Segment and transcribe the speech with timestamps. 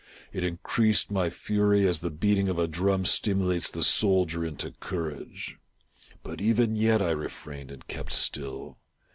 [0.33, 5.59] It increased my fury, as the beating of a drum stimulates the soldier into courage.
[6.23, 8.79] But even yet I refrained and kept still.